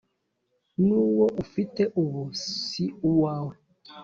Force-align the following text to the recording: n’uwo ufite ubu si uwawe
n’uwo 0.85 1.25
ufite 1.43 1.81
ubu 2.01 2.21
si 2.71 2.83
uwawe 3.09 3.53